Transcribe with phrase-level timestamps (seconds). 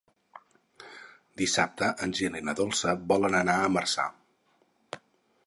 [1.41, 4.09] Dissabte en Gil i na Dolça volen anar a Marçà.